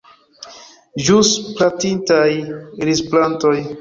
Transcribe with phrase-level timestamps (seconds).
[1.09, 1.29] Ĵus
[1.59, 2.25] plantitaj
[2.91, 3.55] rizplantoj.